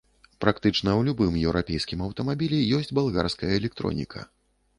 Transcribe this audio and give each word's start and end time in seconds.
Практычна 0.43 0.91
ў 0.99 1.09
любым 1.09 1.37
еўрапейскім 1.49 1.99
аўтамабілі 2.07 2.63
ёсць 2.79 2.91
балгарская 3.01 3.53
электроніка. 3.61 4.29